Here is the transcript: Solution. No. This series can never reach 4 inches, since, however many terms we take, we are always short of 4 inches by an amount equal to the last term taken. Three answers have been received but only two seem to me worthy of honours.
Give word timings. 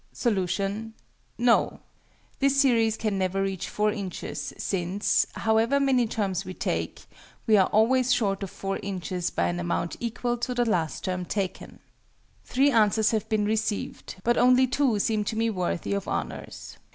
Solution. 0.13 0.95
No. 1.37 1.79
This 2.39 2.59
series 2.59 2.97
can 2.97 3.19
never 3.19 3.43
reach 3.43 3.69
4 3.69 3.91
inches, 3.91 4.51
since, 4.57 5.27
however 5.33 5.79
many 5.79 6.07
terms 6.07 6.43
we 6.43 6.55
take, 6.55 7.03
we 7.45 7.55
are 7.55 7.67
always 7.67 8.11
short 8.11 8.41
of 8.41 8.49
4 8.49 8.79
inches 8.81 9.29
by 9.29 9.45
an 9.47 9.59
amount 9.59 9.97
equal 9.99 10.37
to 10.37 10.55
the 10.55 10.65
last 10.67 11.03
term 11.03 11.23
taken. 11.25 11.77
Three 12.43 12.71
answers 12.71 13.11
have 13.11 13.29
been 13.29 13.45
received 13.45 14.15
but 14.23 14.37
only 14.39 14.65
two 14.65 14.97
seem 14.97 15.23
to 15.25 15.37
me 15.37 15.51
worthy 15.51 15.93
of 15.93 16.07
honours. 16.07 16.79